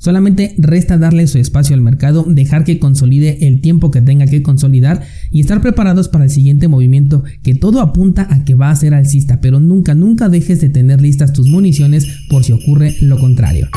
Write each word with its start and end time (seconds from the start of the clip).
Solamente 0.00 0.54
resta 0.56 0.96
darle 0.96 1.26
su 1.26 1.36
espacio 1.36 1.76
al 1.76 1.82
mercado, 1.82 2.24
dejar 2.26 2.64
que 2.64 2.78
consolide 2.78 3.46
el 3.46 3.60
tiempo 3.60 3.90
que 3.90 4.00
tenga 4.00 4.24
que 4.24 4.42
consolidar 4.42 5.02
y 5.30 5.40
estar 5.40 5.60
preparados 5.60 6.08
para 6.08 6.24
el 6.24 6.30
siguiente 6.30 6.68
movimiento 6.68 7.22
que 7.42 7.54
todo 7.54 7.82
apunta 7.82 8.26
a 8.30 8.42
que 8.42 8.54
va 8.54 8.70
a 8.70 8.76
ser 8.76 8.94
alcista, 8.94 9.42
pero 9.42 9.60
nunca, 9.60 9.94
nunca 9.94 10.30
dejes 10.30 10.62
de 10.62 10.70
tener 10.70 11.02
listas 11.02 11.34
tus 11.34 11.48
municiones 11.48 12.06
por 12.30 12.44
si 12.44 12.52
ocurre 12.52 12.96
lo 13.02 13.18
contrario. 13.18 13.68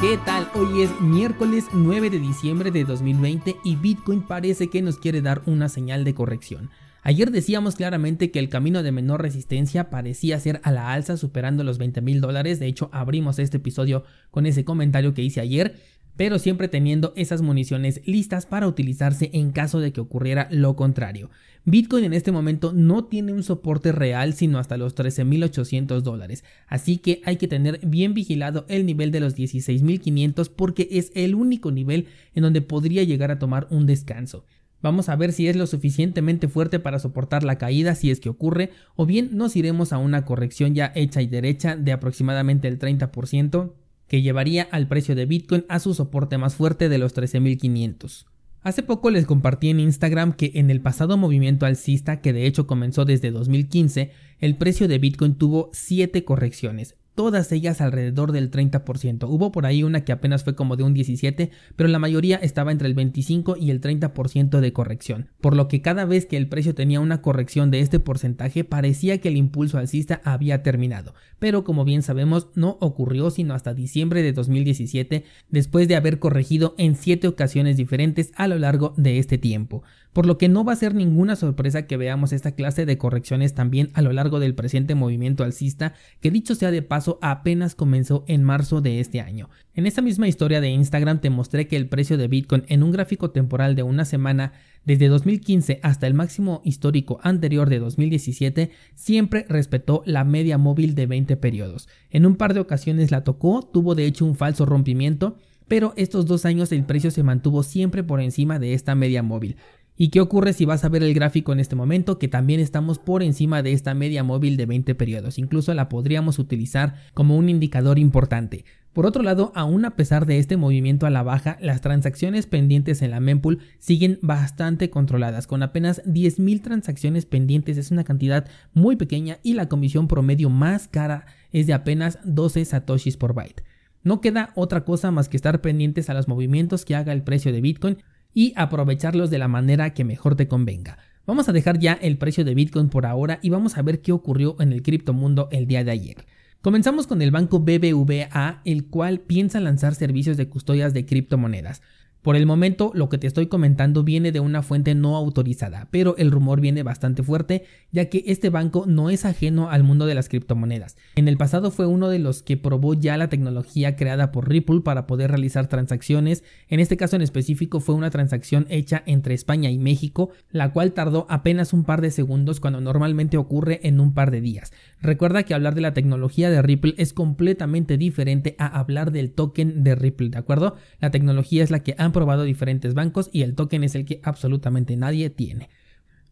¿Qué 0.00 0.16
tal? 0.24 0.46
Hoy 0.54 0.82
es 0.82 0.90
miércoles 1.00 1.64
9 1.74 2.08
de 2.08 2.20
diciembre 2.20 2.70
de 2.70 2.84
2020 2.84 3.56
y 3.64 3.74
Bitcoin 3.74 4.22
parece 4.22 4.68
que 4.68 4.80
nos 4.80 4.98
quiere 4.98 5.22
dar 5.22 5.42
una 5.46 5.68
señal 5.68 6.04
de 6.04 6.14
corrección. 6.14 6.70
Ayer 7.02 7.30
decíamos 7.30 7.76
claramente 7.76 8.30
que 8.30 8.38
el 8.38 8.50
camino 8.50 8.82
de 8.82 8.92
menor 8.92 9.22
resistencia 9.22 9.88
parecía 9.88 10.38
ser 10.38 10.60
a 10.64 10.70
la 10.70 10.92
alza 10.92 11.16
superando 11.16 11.64
los 11.64 11.78
20 11.78 12.02
mil 12.02 12.20
dólares, 12.20 12.58
de 12.58 12.66
hecho 12.66 12.90
abrimos 12.92 13.38
este 13.38 13.56
episodio 13.56 14.04
con 14.30 14.44
ese 14.44 14.64
comentario 14.66 15.14
que 15.14 15.22
hice 15.22 15.40
ayer, 15.40 15.76
pero 16.16 16.38
siempre 16.38 16.68
teniendo 16.68 17.14
esas 17.16 17.40
municiones 17.40 18.02
listas 18.04 18.44
para 18.44 18.68
utilizarse 18.68 19.30
en 19.32 19.52
caso 19.52 19.80
de 19.80 19.92
que 19.92 20.02
ocurriera 20.02 20.48
lo 20.50 20.76
contrario. 20.76 21.30
Bitcoin 21.64 22.04
en 22.04 22.12
este 22.12 22.32
momento 22.32 22.72
no 22.74 23.04
tiene 23.04 23.32
un 23.32 23.42
soporte 23.42 23.92
real 23.92 24.34
sino 24.34 24.58
hasta 24.58 24.76
los 24.76 24.94
13.800 24.94 26.02
dólares, 26.02 26.44
así 26.66 26.98
que 26.98 27.22
hay 27.24 27.36
que 27.36 27.48
tener 27.48 27.80
bien 27.86 28.12
vigilado 28.12 28.66
el 28.68 28.84
nivel 28.84 29.10
de 29.10 29.20
los 29.20 29.34
16.500 29.34 30.50
porque 30.54 30.88
es 30.90 31.12
el 31.14 31.34
único 31.34 31.70
nivel 31.70 32.08
en 32.34 32.42
donde 32.42 32.60
podría 32.60 33.04
llegar 33.04 33.30
a 33.30 33.38
tomar 33.38 33.66
un 33.70 33.86
descanso. 33.86 34.44
Vamos 34.82 35.08
a 35.08 35.16
ver 35.16 35.32
si 35.32 35.46
es 35.46 35.56
lo 35.56 35.66
suficientemente 35.66 36.48
fuerte 36.48 36.78
para 36.78 36.98
soportar 36.98 37.42
la 37.42 37.58
caída 37.58 37.94
si 37.94 38.10
es 38.10 38.20
que 38.20 38.30
ocurre, 38.30 38.70
o 38.96 39.06
bien 39.06 39.30
nos 39.32 39.56
iremos 39.56 39.92
a 39.92 39.98
una 39.98 40.24
corrección 40.24 40.74
ya 40.74 40.90
hecha 40.94 41.20
y 41.20 41.26
derecha 41.26 41.76
de 41.76 41.92
aproximadamente 41.92 42.68
el 42.68 42.78
30% 42.78 43.72
que 44.08 44.22
llevaría 44.22 44.62
al 44.70 44.88
precio 44.88 45.14
de 45.14 45.26
Bitcoin 45.26 45.64
a 45.68 45.78
su 45.78 45.94
soporte 45.94 46.36
más 46.36 46.54
fuerte 46.56 46.88
de 46.88 46.98
los 46.98 47.14
13.500. 47.14 48.26
Hace 48.62 48.82
poco 48.82 49.10
les 49.10 49.24
compartí 49.24 49.70
en 49.70 49.80
Instagram 49.80 50.32
que 50.32 50.52
en 50.54 50.70
el 50.70 50.82
pasado 50.82 51.16
movimiento 51.16 51.64
alcista, 51.64 52.20
que 52.20 52.32
de 52.32 52.46
hecho 52.46 52.66
comenzó 52.66 53.04
desde 53.04 53.30
2015, 53.30 54.10
el 54.38 54.56
precio 54.56 54.88
de 54.88 54.98
Bitcoin 54.98 55.34
tuvo 55.34 55.70
7 55.72 56.24
correcciones, 56.24 56.96
todas 57.20 57.52
ellas 57.52 57.82
alrededor 57.82 58.32
del 58.32 58.50
30%. 58.50 59.28
Hubo 59.28 59.52
por 59.52 59.66
ahí 59.66 59.82
una 59.82 60.04
que 60.06 60.12
apenas 60.12 60.42
fue 60.42 60.54
como 60.54 60.76
de 60.76 60.84
un 60.84 60.94
17, 60.94 61.50
pero 61.76 61.90
la 61.90 61.98
mayoría 61.98 62.36
estaba 62.36 62.72
entre 62.72 62.88
el 62.88 62.94
25 62.94 63.58
y 63.58 63.70
el 63.70 63.82
30% 63.82 64.58
de 64.58 64.72
corrección, 64.72 65.28
por 65.42 65.54
lo 65.54 65.68
que 65.68 65.82
cada 65.82 66.06
vez 66.06 66.24
que 66.24 66.38
el 66.38 66.48
precio 66.48 66.74
tenía 66.74 66.98
una 66.98 67.20
corrección 67.20 67.70
de 67.70 67.80
este 67.80 68.00
porcentaje 68.00 68.64
parecía 68.64 69.18
que 69.18 69.28
el 69.28 69.36
impulso 69.36 69.76
alcista 69.76 70.22
había 70.24 70.62
terminado, 70.62 71.12
pero 71.38 71.62
como 71.62 71.84
bien 71.84 72.00
sabemos 72.00 72.48
no 72.54 72.78
ocurrió 72.80 73.30
sino 73.30 73.52
hasta 73.52 73.74
diciembre 73.74 74.22
de 74.22 74.32
2017, 74.32 75.24
después 75.50 75.88
de 75.88 75.96
haber 75.96 76.20
corregido 76.20 76.74
en 76.78 76.96
7 76.96 77.28
ocasiones 77.28 77.76
diferentes 77.76 78.32
a 78.34 78.48
lo 78.48 78.58
largo 78.58 78.94
de 78.96 79.18
este 79.18 79.36
tiempo 79.36 79.82
por 80.12 80.26
lo 80.26 80.38
que 80.38 80.48
no 80.48 80.64
va 80.64 80.72
a 80.72 80.76
ser 80.76 80.94
ninguna 80.94 81.36
sorpresa 81.36 81.86
que 81.86 81.96
veamos 81.96 82.32
esta 82.32 82.52
clase 82.52 82.86
de 82.86 82.98
correcciones 82.98 83.54
también 83.54 83.90
a 83.94 84.02
lo 84.02 84.12
largo 84.12 84.40
del 84.40 84.54
presente 84.54 84.94
movimiento 84.94 85.44
alcista, 85.44 85.94
que 86.20 86.30
dicho 86.30 86.54
sea 86.54 86.70
de 86.70 86.82
paso 86.82 87.18
apenas 87.22 87.74
comenzó 87.74 88.24
en 88.26 88.42
marzo 88.42 88.80
de 88.80 89.00
este 89.00 89.20
año. 89.20 89.48
En 89.74 89.86
esta 89.86 90.02
misma 90.02 90.28
historia 90.28 90.60
de 90.60 90.70
Instagram 90.70 91.20
te 91.20 91.30
mostré 91.30 91.68
que 91.68 91.76
el 91.76 91.88
precio 91.88 92.18
de 92.18 92.28
Bitcoin 92.28 92.64
en 92.68 92.82
un 92.82 92.90
gráfico 92.90 93.30
temporal 93.30 93.76
de 93.76 93.82
una 93.82 94.04
semana 94.04 94.52
desde 94.84 95.08
2015 95.08 95.80
hasta 95.82 96.06
el 96.06 96.14
máximo 96.14 96.62
histórico 96.64 97.20
anterior 97.22 97.68
de 97.68 97.78
2017 97.78 98.70
siempre 98.94 99.46
respetó 99.48 100.02
la 100.06 100.24
media 100.24 100.58
móvil 100.58 100.94
de 100.94 101.06
20 101.06 101.36
periodos. 101.36 101.88
En 102.10 102.26
un 102.26 102.36
par 102.36 102.54
de 102.54 102.60
ocasiones 102.60 103.10
la 103.10 103.22
tocó, 103.22 103.62
tuvo 103.62 103.94
de 103.94 104.06
hecho 104.06 104.24
un 104.24 104.34
falso 104.34 104.66
rompimiento, 104.66 105.36
pero 105.68 105.92
estos 105.96 106.26
dos 106.26 106.46
años 106.46 106.72
el 106.72 106.84
precio 106.84 107.12
se 107.12 107.22
mantuvo 107.22 107.62
siempre 107.62 108.02
por 108.02 108.20
encima 108.20 108.58
de 108.58 108.74
esta 108.74 108.96
media 108.96 109.22
móvil. 109.22 109.56
¿Y 110.02 110.08
qué 110.08 110.22
ocurre 110.22 110.54
si 110.54 110.64
vas 110.64 110.82
a 110.82 110.88
ver 110.88 111.02
el 111.02 111.12
gráfico 111.12 111.52
en 111.52 111.60
este 111.60 111.76
momento? 111.76 112.18
Que 112.18 112.26
también 112.26 112.58
estamos 112.58 112.98
por 112.98 113.22
encima 113.22 113.62
de 113.62 113.74
esta 113.74 113.92
media 113.92 114.24
móvil 114.24 114.56
de 114.56 114.64
20 114.64 114.94
periodos. 114.94 115.38
Incluso 115.38 115.74
la 115.74 115.90
podríamos 115.90 116.38
utilizar 116.38 116.94
como 117.12 117.36
un 117.36 117.50
indicador 117.50 117.98
importante. 117.98 118.64
Por 118.94 119.04
otro 119.04 119.22
lado, 119.22 119.52
aún 119.54 119.84
a 119.84 119.96
pesar 119.96 120.24
de 120.24 120.38
este 120.38 120.56
movimiento 120.56 121.04
a 121.04 121.10
la 121.10 121.22
baja, 121.22 121.58
las 121.60 121.82
transacciones 121.82 122.46
pendientes 122.46 123.02
en 123.02 123.10
la 123.10 123.20
mempool 123.20 123.58
siguen 123.78 124.18
bastante 124.22 124.88
controladas, 124.88 125.46
con 125.46 125.62
apenas 125.62 126.02
10.000 126.06 126.62
transacciones 126.62 127.26
pendientes, 127.26 127.76
es 127.76 127.90
una 127.90 128.02
cantidad 128.02 128.46
muy 128.72 128.96
pequeña 128.96 129.36
y 129.42 129.52
la 129.52 129.68
comisión 129.68 130.08
promedio 130.08 130.48
más 130.48 130.88
cara 130.88 131.26
es 131.52 131.66
de 131.66 131.74
apenas 131.74 132.18
12 132.24 132.64
satoshis 132.64 133.18
por 133.18 133.34
byte. 133.34 133.64
No 134.02 134.22
queda 134.22 134.52
otra 134.54 134.86
cosa 134.86 135.10
más 135.10 135.28
que 135.28 135.36
estar 135.36 135.60
pendientes 135.60 136.08
a 136.08 136.14
los 136.14 136.26
movimientos 136.26 136.86
que 136.86 136.94
haga 136.94 137.12
el 137.12 137.22
precio 137.22 137.52
de 137.52 137.60
Bitcoin 137.60 137.98
y 138.34 138.52
aprovecharlos 138.56 139.30
de 139.30 139.38
la 139.38 139.48
manera 139.48 139.94
que 139.94 140.04
mejor 140.04 140.36
te 140.36 140.48
convenga. 140.48 140.98
Vamos 141.26 141.48
a 141.48 141.52
dejar 141.52 141.78
ya 141.78 141.92
el 141.92 142.18
precio 142.18 142.44
de 142.44 142.54
Bitcoin 142.54 142.88
por 142.88 143.06
ahora 143.06 143.38
y 143.42 143.50
vamos 143.50 143.76
a 143.76 143.82
ver 143.82 144.00
qué 144.00 144.12
ocurrió 144.12 144.56
en 144.60 144.72
el 144.72 144.82
criptomundo 144.82 145.48
el 145.52 145.66
día 145.66 145.84
de 145.84 145.90
ayer. 145.90 146.26
Comenzamos 146.62 147.06
con 147.06 147.22
el 147.22 147.30
banco 147.30 147.60
BBVA, 147.60 148.60
el 148.64 148.86
cual 148.86 149.20
piensa 149.20 149.60
lanzar 149.60 149.94
servicios 149.94 150.36
de 150.36 150.48
custodias 150.48 150.92
de 150.92 151.06
criptomonedas. 151.06 151.82
Por 152.22 152.36
el 152.36 152.44
momento, 152.44 152.92
lo 152.94 153.08
que 153.08 153.16
te 153.16 153.26
estoy 153.26 153.46
comentando 153.46 154.04
viene 154.04 154.30
de 154.30 154.40
una 154.40 154.62
fuente 154.62 154.94
no 154.94 155.16
autorizada, 155.16 155.88
pero 155.90 156.16
el 156.18 156.30
rumor 156.30 156.60
viene 156.60 156.82
bastante 156.82 157.22
fuerte, 157.22 157.64
ya 157.92 158.10
que 158.10 158.24
este 158.26 158.50
banco 158.50 158.84
no 158.86 159.08
es 159.08 159.24
ajeno 159.24 159.70
al 159.70 159.84
mundo 159.84 160.04
de 160.04 160.14
las 160.14 160.28
criptomonedas. 160.28 160.98
En 161.16 161.28
el 161.28 161.38
pasado 161.38 161.70
fue 161.70 161.86
uno 161.86 162.10
de 162.10 162.18
los 162.18 162.42
que 162.42 162.58
probó 162.58 162.92
ya 162.92 163.16
la 163.16 163.30
tecnología 163.30 163.96
creada 163.96 164.32
por 164.32 164.50
Ripple 164.50 164.82
para 164.82 165.06
poder 165.06 165.30
realizar 165.30 165.68
transacciones. 165.68 166.44
En 166.68 166.78
este 166.78 166.98
caso 166.98 167.16
en 167.16 167.22
específico 167.22 167.80
fue 167.80 167.94
una 167.94 168.10
transacción 168.10 168.66
hecha 168.68 169.02
entre 169.06 169.32
España 169.32 169.70
y 169.70 169.78
México, 169.78 170.28
la 170.50 170.74
cual 170.74 170.92
tardó 170.92 171.24
apenas 171.30 171.72
un 171.72 171.84
par 171.84 172.02
de 172.02 172.10
segundos 172.10 172.60
cuando 172.60 172.82
normalmente 172.82 173.38
ocurre 173.38 173.80
en 173.84 173.98
un 173.98 174.12
par 174.12 174.30
de 174.30 174.42
días. 174.42 174.72
Recuerda 175.00 175.44
que 175.44 175.54
hablar 175.54 175.74
de 175.74 175.80
la 175.80 175.94
tecnología 175.94 176.50
de 176.50 176.60
Ripple 176.60 176.94
es 176.98 177.14
completamente 177.14 177.96
diferente 177.96 178.56
a 178.58 178.66
hablar 178.66 179.10
del 179.10 179.32
token 179.32 179.82
de 179.82 179.94
Ripple, 179.94 180.28
¿de 180.28 180.38
acuerdo? 180.38 180.76
La 181.00 181.10
tecnología 181.10 181.64
es 181.64 181.70
la 181.70 181.82
que 181.82 181.94
han 182.10 182.12
probado 182.12 182.42
diferentes 182.42 182.94
bancos 182.94 183.30
y 183.32 183.42
el 183.42 183.54
token 183.54 183.84
es 183.84 183.94
el 183.94 184.04
que 184.04 184.20
absolutamente 184.24 184.96
nadie 184.96 185.30
tiene. 185.30 185.70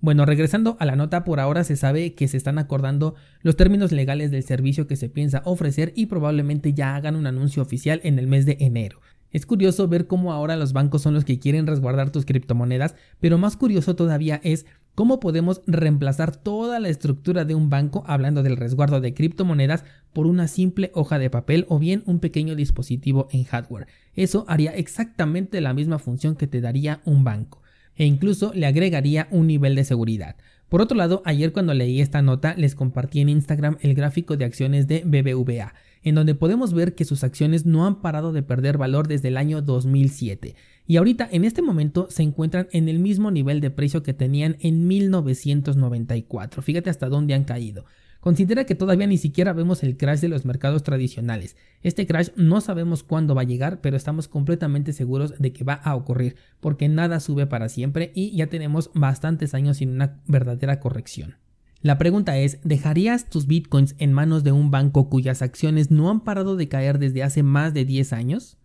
Bueno, 0.00 0.24
regresando 0.26 0.76
a 0.78 0.84
la 0.84 0.96
nota, 0.96 1.24
por 1.24 1.40
ahora 1.40 1.64
se 1.64 1.76
sabe 1.76 2.14
que 2.14 2.28
se 2.28 2.36
están 2.36 2.58
acordando 2.58 3.14
los 3.42 3.56
términos 3.56 3.90
legales 3.90 4.30
del 4.30 4.42
servicio 4.42 4.86
que 4.86 4.96
se 4.96 5.08
piensa 5.08 5.42
ofrecer 5.44 5.92
y 5.96 6.06
probablemente 6.06 6.72
ya 6.72 6.94
hagan 6.94 7.16
un 7.16 7.26
anuncio 7.26 7.62
oficial 7.62 8.00
en 8.04 8.18
el 8.18 8.26
mes 8.26 8.46
de 8.46 8.58
enero. 8.60 9.00
Es 9.30 9.44
curioso 9.44 9.88
ver 9.88 10.06
cómo 10.06 10.32
ahora 10.32 10.56
los 10.56 10.72
bancos 10.72 11.02
son 11.02 11.14
los 11.14 11.24
que 11.24 11.38
quieren 11.38 11.66
resguardar 11.66 12.10
tus 12.10 12.24
criptomonedas, 12.24 12.94
pero 13.20 13.38
más 13.38 13.56
curioso 13.56 13.94
todavía 13.94 14.40
es 14.42 14.66
cómo 14.98 15.20
podemos 15.20 15.62
reemplazar 15.68 16.34
toda 16.34 16.80
la 16.80 16.88
estructura 16.88 17.44
de 17.44 17.54
un 17.54 17.70
banco, 17.70 18.02
hablando 18.08 18.42
del 18.42 18.56
resguardo 18.56 19.00
de 19.00 19.14
criptomonedas, 19.14 19.84
por 20.12 20.26
una 20.26 20.48
simple 20.48 20.90
hoja 20.92 21.20
de 21.20 21.30
papel 21.30 21.66
o 21.68 21.78
bien 21.78 22.02
un 22.06 22.18
pequeño 22.18 22.56
dispositivo 22.56 23.28
en 23.30 23.44
hardware. 23.44 23.86
Eso 24.16 24.44
haría 24.48 24.74
exactamente 24.74 25.60
la 25.60 25.72
misma 25.72 26.00
función 26.00 26.34
que 26.34 26.48
te 26.48 26.60
daría 26.60 27.00
un 27.04 27.22
banco 27.22 27.62
e 27.94 28.06
incluso 28.06 28.50
le 28.54 28.66
agregaría 28.66 29.28
un 29.30 29.46
nivel 29.46 29.76
de 29.76 29.84
seguridad. 29.84 30.34
Por 30.68 30.80
otro 30.80 30.96
lado, 30.96 31.22
ayer 31.24 31.52
cuando 31.52 31.74
leí 31.74 32.00
esta 32.00 32.20
nota 32.20 32.54
les 32.56 32.74
compartí 32.74 33.20
en 33.20 33.28
Instagram 33.28 33.78
el 33.82 33.94
gráfico 33.94 34.36
de 34.36 34.46
acciones 34.46 34.88
de 34.88 35.04
BBVA, 35.04 35.74
en 36.02 36.16
donde 36.16 36.34
podemos 36.34 36.74
ver 36.74 36.96
que 36.96 37.04
sus 37.04 37.22
acciones 37.22 37.66
no 37.66 37.86
han 37.86 38.00
parado 38.00 38.32
de 38.32 38.42
perder 38.42 38.78
valor 38.78 39.06
desde 39.06 39.28
el 39.28 39.36
año 39.36 39.62
2007 39.62 40.56
y 40.88 40.96
ahorita 40.96 41.28
en 41.30 41.44
este 41.44 41.60
momento 41.60 42.08
se 42.10 42.22
encuentran 42.22 42.66
en 42.72 42.88
el 42.88 42.98
mismo 42.98 43.30
nivel 43.30 43.60
de 43.60 43.70
precio 43.70 44.02
que 44.02 44.14
tenían 44.14 44.56
en 44.60 44.88
1994. 44.88 46.62
Fíjate 46.62 46.88
hasta 46.88 47.10
dónde 47.10 47.34
han 47.34 47.44
caído. 47.44 47.84
Considera 48.20 48.64
que 48.64 48.74
todavía 48.74 49.06
ni 49.06 49.18
siquiera 49.18 49.52
vemos 49.52 49.82
el 49.82 49.98
crash 49.98 50.20
de 50.20 50.28
los 50.28 50.46
mercados 50.46 50.82
tradicionales. 50.82 51.56
Este 51.82 52.06
crash 52.06 52.30
no 52.36 52.62
sabemos 52.62 53.02
cuándo 53.02 53.34
va 53.34 53.42
a 53.42 53.44
llegar, 53.44 53.82
pero 53.82 53.98
estamos 53.98 54.28
completamente 54.28 54.94
seguros 54.94 55.34
de 55.38 55.52
que 55.52 55.62
va 55.62 55.74
a 55.74 55.94
ocurrir, 55.94 56.36
porque 56.58 56.88
nada 56.88 57.20
sube 57.20 57.46
para 57.46 57.68
siempre 57.68 58.10
y 58.14 58.34
ya 58.34 58.46
tenemos 58.46 58.90
bastantes 58.94 59.52
años 59.52 59.76
sin 59.76 59.90
una 59.90 60.22
verdadera 60.26 60.80
corrección. 60.80 61.36
La 61.82 61.98
pregunta 61.98 62.38
es, 62.38 62.60
¿dejarías 62.64 63.28
tus 63.28 63.46
bitcoins 63.46 63.94
en 63.98 64.14
manos 64.14 64.42
de 64.42 64.52
un 64.52 64.70
banco 64.70 65.10
cuyas 65.10 65.42
acciones 65.42 65.90
no 65.90 66.10
han 66.10 66.24
parado 66.24 66.56
de 66.56 66.68
caer 66.68 66.98
desde 66.98 67.22
hace 67.22 67.42
más 67.42 67.74
de 67.74 67.84
10 67.84 68.14
años? 68.14 68.56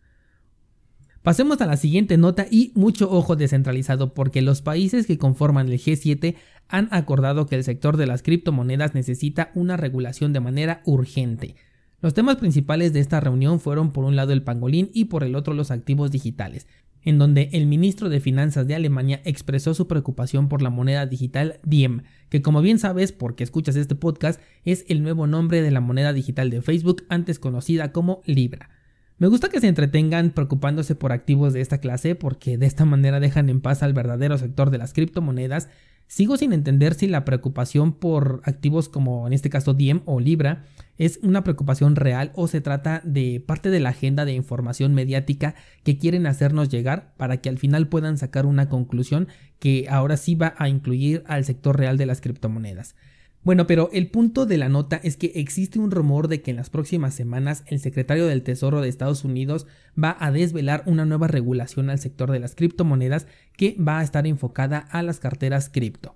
Pasemos 1.23 1.61
a 1.61 1.65
la 1.65 1.77
siguiente 1.77 2.17
nota 2.17 2.47
y 2.51 2.73
mucho 2.75 3.09
ojo 3.09 3.37
descentralizado 3.37 4.13
porque 4.13 4.41
los 4.41 4.61
países 4.61 5.07
que 5.07 5.17
conforman 5.17 5.69
el 5.69 5.79
G7 5.79 6.35
han 6.67 6.89
acordado 6.91 7.45
que 7.45 7.55
el 7.55 7.63
sector 7.63 7.95
de 7.95 8.05
las 8.05 8.21
criptomonedas 8.21 8.93
necesita 8.93 9.49
una 9.55 9.77
regulación 9.77 10.33
de 10.33 10.41
manera 10.41 10.81
urgente. 10.83 11.55
Los 12.01 12.13
temas 12.13 12.35
principales 12.35 12.91
de 12.91 12.99
esta 12.99 13.21
reunión 13.21 13.61
fueron 13.61 13.93
por 13.93 14.03
un 14.03 14.17
lado 14.17 14.33
el 14.33 14.43
pangolín 14.43 14.91
y 14.93 15.05
por 15.05 15.23
el 15.23 15.35
otro 15.35 15.53
los 15.53 15.71
activos 15.71 16.11
digitales. 16.11 16.67
en 17.05 17.17
donde 17.17 17.49
el 17.51 17.65
ministro 17.65 18.07
de 18.07 18.21
Finanzas 18.21 18.65
de 18.65 18.75
Alemania 18.75 19.21
expresó 19.25 19.73
su 19.73 19.89
preocupación 19.89 20.47
por 20.47 20.61
la 20.61 20.69
moneda 20.69 21.05
digital 21.05 21.59
Diem, 21.65 22.03
que 22.29 22.41
como 22.41 22.61
bien 22.61 22.79
sabes 22.79 23.11
porque 23.11 23.43
escuchas 23.43 23.75
este 23.75 23.95
podcast 23.95 24.39
es 24.63 24.85
el 24.87 25.03
nuevo 25.03 25.27
nombre 25.27 25.61
de 25.61 25.71
la 25.71 25.81
moneda 25.81 26.13
digital 26.13 26.49
de 26.49 26.61
Facebook 26.61 27.03
antes 27.09 27.39
conocida 27.39 27.91
como 27.91 28.21
Libra. 28.25 28.69
Me 29.17 29.27
gusta 29.27 29.49
que 29.49 29.59
se 29.59 29.67
entretengan 29.67 30.31
preocupándose 30.31 30.95
por 30.95 31.11
activos 31.11 31.53
de 31.53 31.61
esta 31.61 31.77
clase 31.77 32.15
porque 32.15 32.57
de 32.57 32.65
esta 32.65 32.85
manera 32.85 33.19
dejan 33.19 33.49
en 33.49 33.61
paz 33.61 33.83
al 33.83 33.93
verdadero 33.93 34.37
sector 34.37 34.69
de 34.69 34.77
las 34.79 34.93
criptomonedas 34.93 35.69
Sigo 36.07 36.37
sin 36.37 36.53
entender 36.53 36.93
si 36.93 37.07
la 37.07 37.25
preocupación 37.25 37.93
por 37.93 38.41
activos 38.45 38.87
como 38.87 39.25
en 39.25 39.33
este 39.33 39.49
caso 39.49 39.73
Diem 39.73 40.01
o 40.05 40.19
Libra 40.19 40.63
es 40.99 41.19
una 41.23 41.43
preocupación 41.43 41.95
real 41.95 42.31
o 42.35 42.47
se 42.47 42.61
trata 42.61 43.01
de 43.03 43.43
parte 43.43 43.71
de 43.71 43.79
la 43.79 43.89
agenda 43.89 44.25
de 44.25 44.33
información 44.33 44.93
mediática 44.93 45.55
que 45.83 45.97
quieren 45.97 46.27
hacernos 46.27 46.69
llegar 46.69 47.15
para 47.17 47.37
que 47.37 47.49
al 47.49 47.57
final 47.57 47.87
puedan 47.87 48.19
sacar 48.19 48.45
una 48.45 48.69
conclusión 48.69 49.27
que 49.57 49.87
ahora 49.89 50.17
sí 50.17 50.35
va 50.35 50.53
a 50.57 50.69
incluir 50.69 51.23
al 51.25 51.45
sector 51.45 51.79
real 51.79 51.97
de 51.97 52.05
las 52.05 52.21
criptomonedas. 52.21 52.95
Bueno, 53.43 53.67
pero 53.67 53.89
el 53.91 54.07
punto 54.07 54.45
de 54.45 54.57
la 54.57 54.69
nota 54.69 55.01
es 55.03 55.17
que 55.17 55.33
existe 55.35 55.77
un 55.77 55.91
rumor 55.91 56.29
de 56.29 56.41
que 56.41 56.51
en 56.51 56.57
las 56.57 56.69
próximas 56.69 57.13
semanas 57.13 57.65
el 57.67 57.79
secretario 57.79 58.25
del 58.25 58.41
Tesoro 58.41 58.79
de 58.79 58.87
Estados 58.87 59.25
Unidos 59.25 59.67
va 60.01 60.15
a 60.17 60.31
desvelar 60.31 60.83
una 60.85 61.03
nueva 61.03 61.27
regulación 61.27 61.89
al 61.89 61.99
sector 61.99 62.31
de 62.31 62.39
las 62.39 62.55
criptomonedas 62.55 63.27
que 63.57 63.75
va 63.75 63.99
a 63.99 64.03
estar 64.03 64.25
enfocada 64.27 64.77
a 64.77 65.03
las 65.03 65.19
carteras 65.19 65.67
cripto. 65.67 66.15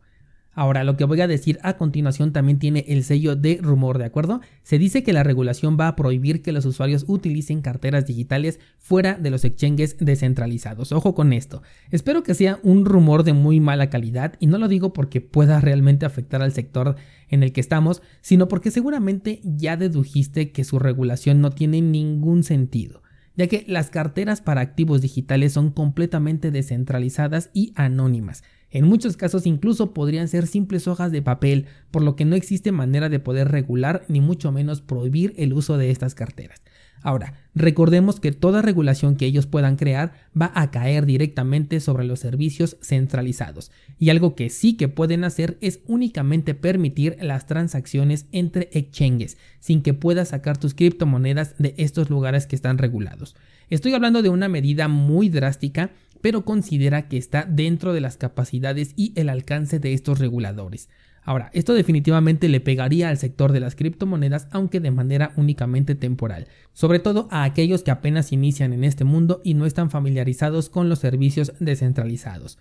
Ahora, 0.58 0.84
lo 0.84 0.98
que 0.98 1.04
voy 1.04 1.22
a 1.22 1.28
decir 1.28 1.60
a 1.62 1.78
continuación 1.78 2.34
también 2.34 2.58
tiene 2.58 2.84
el 2.88 3.04
sello 3.04 3.36
de 3.36 3.60
rumor, 3.62 4.00
¿de 4.00 4.06
acuerdo? 4.06 4.42
Se 4.64 4.80
dice 4.80 5.04
que 5.04 5.14
la 5.14 5.22
regulación 5.22 5.78
va 5.80 5.88
a 5.88 5.96
prohibir 5.96 6.42
que 6.42 6.52
los 6.52 6.66
usuarios 6.66 7.06
utilicen 7.08 7.62
carteras 7.62 8.08
digitales 8.08 8.60
fuera 8.80 9.14
de 9.14 9.30
los 9.30 9.46
exchanges 9.46 9.98
descentralizados. 10.00 10.94
Ojo 10.94 11.14
con 11.14 11.32
esto. 11.32 11.62
Espero 11.92 12.24
que 12.24 12.34
sea 12.34 12.60
un 12.64 12.86
rumor 12.86 13.24
de 13.24 13.34
muy 13.34 13.60
mala 13.60 13.92
calidad 13.92 14.34
y 14.40 14.48
no 14.48 14.58
lo 14.58 14.68
digo 14.68 14.94
porque 14.94 15.22
pueda 15.22 15.62
realmente 15.62 16.08
afectar 16.08 16.42
al 16.42 16.54
sector 16.54 16.96
en 17.30 17.44
el 17.44 17.54
que 17.54 17.62
estamos, 17.62 18.02
sino 18.22 18.48
porque 18.48 18.72
seguramente 18.72 19.42
ya 19.44 19.78
dedujiste 19.78 20.52
que 20.52 20.64
su 20.64 20.80
regulación 20.80 21.40
no 21.40 21.52
tiene 21.52 21.84
ningún 21.84 22.44
sentido 22.44 23.04
ya 23.36 23.46
que 23.46 23.64
las 23.68 23.92
carteras 23.92 24.42
para 24.42 24.62
activos 24.62 25.02
digitales 25.02 25.54
son 25.54 25.70
completamente 25.70 26.50
descentralizadas 26.50 27.52
y 27.54 27.72
anónimas. 27.76 28.44
En 28.70 28.86
muchos 28.86 29.16
casos 29.16 29.46
incluso 29.46 29.94
podrían 29.94 30.28
ser 30.28 30.46
simples 30.46 30.88
hojas 30.88 31.12
de 31.12 31.22
papel, 31.22 31.66
por 31.90 32.04
lo 32.04 32.16
que 32.16 32.26
no 32.26 32.36
existe 32.36 32.72
manera 32.72 33.10
de 33.10 33.20
poder 33.20 33.50
regular 33.50 34.04
ni 34.08 34.20
mucho 34.20 34.52
menos 34.52 34.82
prohibir 34.82 35.34
el 35.38 35.54
uso 35.54 35.78
de 35.78 35.90
estas 35.90 36.16
carteras. 36.16 36.62
Ahora, 37.02 37.34
recordemos 37.54 38.20
que 38.20 38.32
toda 38.32 38.62
regulación 38.62 39.16
que 39.16 39.26
ellos 39.26 39.46
puedan 39.46 39.76
crear 39.76 40.14
va 40.40 40.52
a 40.56 40.72
caer 40.72 41.06
directamente 41.06 41.80
sobre 41.80 42.06
los 42.06 42.20
servicios 42.20 42.78
centralizados, 42.82 43.72
y 44.00 44.10
algo 44.10 44.36
que 44.36 44.50
sí 44.50 44.76
que 44.76 44.88
pueden 44.88 45.24
hacer 45.24 45.58
es 45.62 45.80
únicamente 45.86 46.56
permitir 46.56 47.18
las 47.22 47.46
transacciones 47.46 48.26
entre 48.32 48.70
exchanges, 48.74 49.38
sin 49.60 49.84
que 49.84 49.94
puedas 49.94 50.30
sacar 50.30 50.58
tus 50.58 50.74
criptomonedas 50.74 51.56
de 51.60 51.76
estos 51.78 52.10
lugares 52.10 52.48
que 52.48 52.56
están 52.56 52.78
regulados. 52.78 53.36
Estoy 53.70 53.94
hablando 53.94 54.22
de 54.22 54.30
una 54.30 54.50
medida 54.50 54.88
muy 54.88 55.30
drástica 55.30 55.92
pero 56.22 56.46
considera 56.46 57.08
que 57.08 57.18
está 57.18 57.46
dentro 57.46 57.94
de 57.94 58.02
las 58.02 58.18
capacidades 58.18 58.94
y 58.96 59.14
el 59.16 59.30
alcance 59.30 59.80
de 59.80 59.94
estos 59.94 60.20
reguladores. 60.20 60.90
Ahora, 61.24 61.50
esto 61.54 61.74
definitivamente 61.74 62.48
le 62.48 62.62
pegaría 62.62 63.10
al 63.10 63.18
sector 63.18 63.52
de 63.52 63.60
las 63.60 63.76
criptomonedas, 63.76 64.48
aunque 64.52 64.80
de 64.80 64.92
manera 64.92 65.34
únicamente 65.36 65.94
temporal, 65.94 66.48
sobre 66.72 67.00
todo 67.00 67.28
a 67.32 67.44
aquellos 67.44 67.84
que 67.84 67.92
apenas 67.92 68.32
inician 68.32 68.72
en 68.72 68.86
este 68.86 69.04
mundo 69.04 69.42
y 69.44 69.54
no 69.54 69.66
están 69.66 69.92
familiarizados 69.92 70.70
con 70.70 70.88
los 70.88 71.00
servicios 71.00 71.52
descentralizados. 71.60 72.60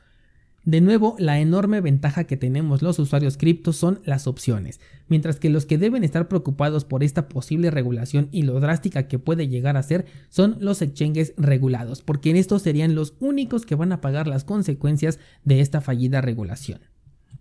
De 0.66 0.80
nuevo, 0.80 1.14
la 1.20 1.38
enorme 1.38 1.80
ventaja 1.80 2.24
que 2.24 2.36
tenemos 2.36 2.82
los 2.82 2.98
usuarios 2.98 3.36
cripto 3.36 3.72
son 3.72 4.00
las 4.04 4.26
opciones, 4.26 4.80
mientras 5.06 5.38
que 5.38 5.48
los 5.48 5.64
que 5.64 5.78
deben 5.78 6.02
estar 6.02 6.26
preocupados 6.26 6.84
por 6.84 7.04
esta 7.04 7.28
posible 7.28 7.70
regulación 7.70 8.28
y 8.32 8.42
lo 8.42 8.58
drástica 8.58 9.06
que 9.06 9.20
puede 9.20 9.46
llegar 9.46 9.76
a 9.76 9.84
ser 9.84 10.06
son 10.28 10.56
los 10.58 10.82
exchanges 10.82 11.34
regulados, 11.36 12.02
porque 12.02 12.30
en 12.30 12.36
estos 12.36 12.62
serían 12.62 12.96
los 12.96 13.14
únicos 13.20 13.64
que 13.64 13.76
van 13.76 13.92
a 13.92 14.00
pagar 14.00 14.26
las 14.26 14.42
consecuencias 14.42 15.20
de 15.44 15.60
esta 15.60 15.80
fallida 15.80 16.20
regulación 16.20 16.80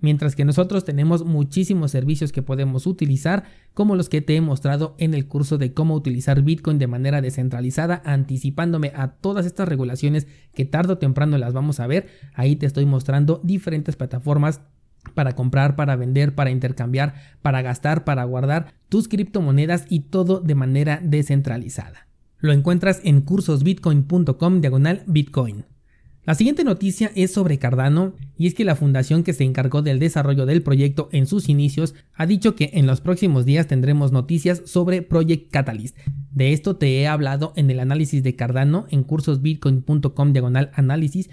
mientras 0.06 0.36
que 0.36 0.46
nosotros 0.46 0.86
tenemos 0.86 1.25
muchísimos 1.25 1.90
servicios 1.90 2.31
que 2.31 2.44
podemos 2.44 2.86
utilizar, 2.86 3.46
como 3.74 3.96
los 3.96 4.07
que 4.07 4.22
te 4.22 4.36
he 4.36 4.42
mostrado 4.42 4.94
en 5.00 5.16
el 5.16 5.28
curso 5.28 5.57
de 5.57 5.74
cómo 5.74 5.96
utilizar 5.96 6.44
Bitcoin 6.44 6.78
de 6.78 6.86
manera 6.86 7.22
descentralizada, 7.22 8.04
anticipándome 8.06 8.92
a 8.96 9.13
todas 9.13 9.48
estas 9.48 9.68
regulaciones 9.68 10.28
que 10.54 10.63
tarde 10.63 10.94
o 10.94 10.98
temprano 11.00 11.40
las 11.40 11.54
vamos 11.54 11.80
a 11.80 11.88
ver. 11.88 12.07
Ahí 12.36 12.56
te 12.56 12.68
estoy 12.68 12.86
mostrando 12.86 13.42
diferentes 13.44 13.96
plataformas 13.96 14.62
para 15.16 15.34
comprar, 15.34 15.75
para 15.75 15.96
vender, 15.96 16.36
para 16.36 16.52
intercambiar, 16.52 17.16
para 17.42 17.63
gastar, 17.63 18.04
para 18.04 18.24
guardar 18.25 18.75
tus 18.90 19.07
criptomonedas 19.07 19.88
y 19.90 20.02
todo 20.02 20.40
de 20.40 20.54
manera 20.54 21.00
descentralizada. 21.04 22.07
Lo 22.38 22.54
encuentras 22.54 23.02
en 23.04 23.22
cursosbitcoin.com 23.22 24.62
diagonal 24.62 25.02
bitcoin. 25.07 25.66
La 26.25 26.33
siguiente 26.33 26.63
noticia 26.63 27.12
es 27.13 27.31
sobre 27.31 27.60
Cardano 27.60 28.13
y 28.36 28.48
es 28.48 28.56
que 28.56 28.66
la 28.66 28.75
fundación 28.75 29.24
que 29.24 29.33
se 29.33 29.44
encargó 29.44 29.83
del 29.83 30.00
desarrollo 30.00 30.48
del 30.48 30.63
proyecto 30.63 31.07
en 31.12 31.27
sus 31.27 31.50
inicios 31.50 31.94
ha 32.16 32.25
dicho 32.25 32.56
que 32.56 32.72
en 32.74 32.88
los 32.88 33.00
próximos 33.00 33.45
días 33.45 33.68
tendremos 33.68 34.12
noticias 34.12 34.63
sobre 34.66 35.04
Project 35.04 35.51
Catalyst. 35.51 35.95
De 36.31 36.51
esto 36.51 36.77
te 36.77 37.00
he 37.00 37.07
hablado 37.07 37.54
en 37.56 37.69
el 37.69 37.80
análisis 37.80 38.24
de 38.24 38.36
Cardano 38.36 38.88
en 38.89 39.04
cursosbitcoin.com 39.04 40.33
diagonal 40.33 40.72
análisis, 40.74 41.30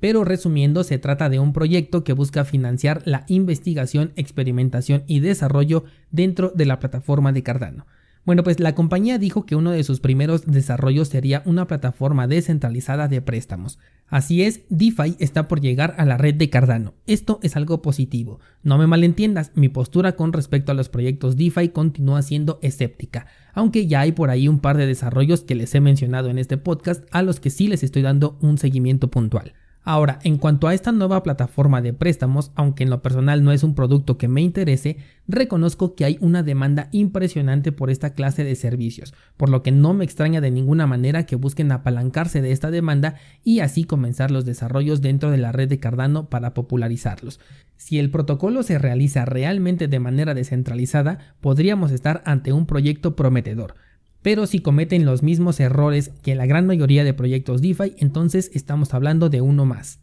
pero 0.00 0.24
resumiendo 0.24 0.82
se 0.82 0.98
trata 0.98 1.28
de 1.28 1.38
un 1.38 1.52
proyecto 1.52 2.02
que 2.02 2.12
busca 2.12 2.44
financiar 2.44 3.02
la 3.04 3.24
investigación, 3.28 4.12
experimentación 4.16 5.04
y 5.06 5.20
desarrollo 5.20 5.84
dentro 6.10 6.50
de 6.52 6.66
la 6.66 6.80
plataforma 6.80 7.30
de 7.30 7.44
Cardano. 7.44 7.86
Bueno, 8.24 8.42
pues 8.42 8.58
la 8.58 8.74
compañía 8.74 9.18
dijo 9.18 9.44
que 9.44 9.54
uno 9.54 9.70
de 9.70 9.84
sus 9.84 10.00
primeros 10.00 10.46
desarrollos 10.46 11.08
sería 11.08 11.42
una 11.44 11.66
plataforma 11.66 12.26
descentralizada 12.26 13.06
de 13.06 13.20
préstamos. 13.20 13.78
Así 14.08 14.42
es, 14.42 14.62
DeFi 14.70 15.16
está 15.18 15.46
por 15.46 15.60
llegar 15.60 15.94
a 15.98 16.06
la 16.06 16.16
red 16.16 16.34
de 16.34 16.48
Cardano. 16.48 16.94
Esto 17.06 17.38
es 17.42 17.54
algo 17.54 17.82
positivo. 17.82 18.40
No 18.62 18.78
me 18.78 18.86
malentiendas, 18.86 19.52
mi 19.54 19.68
postura 19.68 20.16
con 20.16 20.32
respecto 20.32 20.72
a 20.72 20.74
los 20.74 20.88
proyectos 20.88 21.36
DeFi 21.36 21.68
continúa 21.68 22.22
siendo 22.22 22.58
escéptica, 22.62 23.26
aunque 23.52 23.86
ya 23.86 24.00
hay 24.00 24.12
por 24.12 24.30
ahí 24.30 24.48
un 24.48 24.60
par 24.60 24.78
de 24.78 24.86
desarrollos 24.86 25.42
que 25.42 25.54
les 25.54 25.74
he 25.74 25.80
mencionado 25.80 26.30
en 26.30 26.38
este 26.38 26.56
podcast 26.56 27.04
a 27.10 27.20
los 27.20 27.40
que 27.40 27.50
sí 27.50 27.68
les 27.68 27.82
estoy 27.82 28.00
dando 28.00 28.38
un 28.40 28.56
seguimiento 28.56 29.10
puntual. 29.10 29.52
Ahora, 29.86 30.18
en 30.22 30.38
cuanto 30.38 30.66
a 30.66 30.72
esta 30.72 30.92
nueva 30.92 31.22
plataforma 31.22 31.82
de 31.82 31.92
préstamos, 31.92 32.52
aunque 32.54 32.84
en 32.84 32.90
lo 32.90 33.02
personal 33.02 33.44
no 33.44 33.52
es 33.52 33.62
un 33.62 33.74
producto 33.74 34.16
que 34.16 34.28
me 34.28 34.40
interese, 34.40 34.96
reconozco 35.28 35.94
que 35.94 36.06
hay 36.06 36.16
una 36.22 36.42
demanda 36.42 36.88
impresionante 36.90 37.70
por 37.70 37.90
esta 37.90 38.14
clase 38.14 38.44
de 38.44 38.54
servicios, 38.54 39.12
por 39.36 39.50
lo 39.50 39.62
que 39.62 39.72
no 39.72 39.92
me 39.92 40.06
extraña 40.06 40.40
de 40.40 40.50
ninguna 40.50 40.86
manera 40.86 41.26
que 41.26 41.36
busquen 41.36 41.70
apalancarse 41.70 42.40
de 42.40 42.52
esta 42.52 42.70
demanda 42.70 43.16
y 43.44 43.60
así 43.60 43.84
comenzar 43.84 44.30
los 44.30 44.46
desarrollos 44.46 45.02
dentro 45.02 45.30
de 45.30 45.36
la 45.36 45.52
red 45.52 45.68
de 45.68 45.80
Cardano 45.80 46.30
para 46.30 46.54
popularizarlos. 46.54 47.38
Si 47.76 47.98
el 47.98 48.10
protocolo 48.10 48.62
se 48.62 48.78
realiza 48.78 49.26
realmente 49.26 49.86
de 49.86 50.00
manera 50.00 50.32
descentralizada, 50.32 51.18
podríamos 51.42 51.90
estar 51.90 52.22
ante 52.24 52.54
un 52.54 52.64
proyecto 52.64 53.16
prometedor, 53.16 53.74
pero 54.24 54.46
si 54.46 54.60
cometen 54.60 55.04
los 55.04 55.22
mismos 55.22 55.60
errores 55.60 56.10
que 56.22 56.34
la 56.34 56.46
gran 56.46 56.66
mayoría 56.66 57.04
de 57.04 57.12
proyectos 57.12 57.60
DeFi, 57.60 57.94
entonces 57.98 58.50
estamos 58.54 58.94
hablando 58.94 59.28
de 59.28 59.42
uno 59.42 59.66
más. 59.66 60.00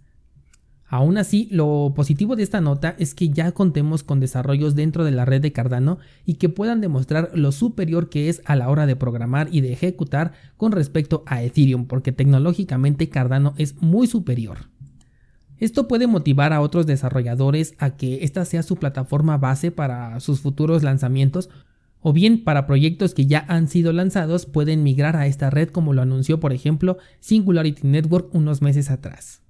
Aún 0.86 1.18
así, 1.18 1.48
lo 1.50 1.94
positivo 1.96 2.36
de 2.36 2.44
esta 2.44 2.62
nota 2.62 2.96
es 3.00 3.16
que 3.16 3.30
ya 3.30 3.52
contemos 3.52 4.04
con 4.04 4.20
desarrollos 4.20 4.76
dentro 4.76 5.06
de 5.06 5.10
la 5.10 5.26
red 5.26 5.42
de 5.42 5.52
Cardano 5.52 5.98
y 6.24 6.36
que 6.36 6.50
puedan 6.50 6.82
demostrar 6.82 7.32
lo 7.34 7.52
superior 7.52 8.10
que 8.10 8.30
es 8.30 8.44
a 8.46 8.56
la 8.56 8.70
hora 8.70 8.86
de 8.86 8.96
programar 8.96 9.48
y 9.52 9.62
de 9.62 9.74
ejecutar 9.74 10.34
con 10.56 10.72
respecto 10.72 11.24
a 11.26 11.42
Ethereum, 11.42 11.88
porque 11.88 12.12
tecnológicamente 12.12 13.10
Cardano 13.10 13.56
es 13.58 13.82
muy 13.82 14.06
superior. 14.06 14.70
Esto 15.58 15.88
puede 15.88 16.06
motivar 16.06 16.54
a 16.54 16.62
otros 16.62 16.86
desarrolladores 16.86 17.74
a 17.80 17.98
que 17.98 18.24
esta 18.24 18.46
sea 18.46 18.62
su 18.62 18.76
plataforma 18.76 19.40
base 19.40 19.72
para 19.72 20.20
sus 20.20 20.42
futuros 20.42 20.84
lanzamientos 20.84 21.50
o 22.02 22.14
bien 22.14 22.44
para 22.44 22.68
proyectos 22.68 23.14
que 23.14 23.26
ya 23.26 23.46
han 23.48 23.68
sido 23.68 23.94
lanzados 23.94 24.46
pueden 24.46 24.84
migrar 24.84 25.16
a 25.16 25.28
esta 25.28 25.50
red 25.50 25.70
como 25.70 25.94
lo 25.94 26.02
anunció 26.02 26.40
por 26.40 26.54
ejemplo 26.54 26.98
Singularity 27.20 27.88
Network 27.88 28.34
unos 28.34 28.62
meses 28.62 28.90
atrás. 28.92 29.42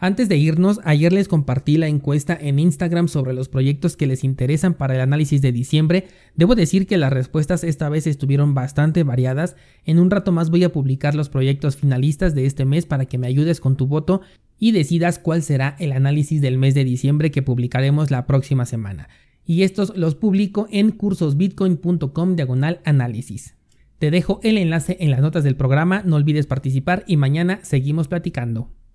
Antes 0.00 0.28
de 0.28 0.36
irnos, 0.36 0.78
ayer 0.84 1.12
les 1.12 1.26
compartí 1.26 1.76
la 1.76 1.88
encuesta 1.88 2.38
en 2.40 2.60
Instagram 2.60 3.08
sobre 3.08 3.32
los 3.32 3.48
proyectos 3.48 3.96
que 3.96 4.06
les 4.06 4.22
interesan 4.22 4.74
para 4.74 4.94
el 4.94 5.00
análisis 5.00 5.42
de 5.42 5.50
diciembre. 5.50 6.06
Debo 6.36 6.54
decir 6.54 6.86
que 6.86 6.98
las 6.98 7.12
respuestas 7.12 7.64
esta 7.64 7.88
vez 7.88 8.06
estuvieron 8.06 8.54
bastante 8.54 9.02
variadas. 9.02 9.56
En 9.84 9.98
un 9.98 10.08
rato 10.08 10.30
más 10.30 10.50
voy 10.50 10.62
a 10.62 10.72
publicar 10.72 11.16
los 11.16 11.28
proyectos 11.28 11.76
finalistas 11.76 12.36
de 12.36 12.46
este 12.46 12.64
mes 12.64 12.86
para 12.86 13.06
que 13.06 13.18
me 13.18 13.26
ayudes 13.26 13.58
con 13.58 13.76
tu 13.76 13.88
voto 13.88 14.20
y 14.56 14.70
decidas 14.70 15.18
cuál 15.18 15.42
será 15.42 15.74
el 15.80 15.90
análisis 15.90 16.40
del 16.40 16.58
mes 16.58 16.74
de 16.74 16.84
diciembre 16.84 17.32
que 17.32 17.42
publicaremos 17.42 18.12
la 18.12 18.24
próxima 18.24 18.66
semana 18.66 19.08
y 19.48 19.62
estos 19.62 19.96
los 19.96 20.14
publico 20.14 20.68
en 20.70 20.90
cursosbitcoin.com 20.90 22.36
diagonal 22.36 22.80
análisis. 22.84 23.56
Te 23.98 24.10
dejo 24.10 24.40
el 24.42 24.58
enlace 24.58 24.98
en 25.00 25.10
las 25.10 25.20
notas 25.20 25.42
del 25.42 25.56
programa, 25.56 26.02
no 26.04 26.16
olvides 26.16 26.46
participar 26.46 27.02
y 27.08 27.16
mañana 27.16 27.58
seguimos 27.62 28.08
platicando. 28.08 28.70